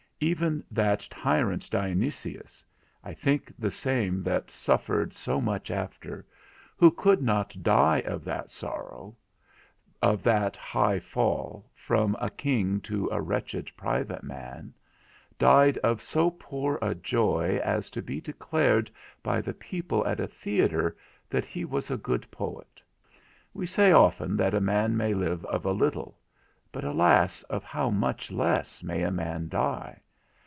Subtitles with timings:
[0.23, 2.63] Even that tyrant, Dionysius
[3.03, 6.27] (I think the same that suffered so much after),
[6.77, 9.17] who could not die of that sorrow,
[9.99, 14.75] of that high fall, from a king to a wretched private man,
[15.39, 18.91] died of so poor a joy as to be declared
[19.23, 20.95] by the people at a theatre
[21.29, 22.79] that he was a good poet.
[23.55, 26.19] We say often that a man may live of a little;
[26.71, 29.99] but, alas, of how much less may a man die?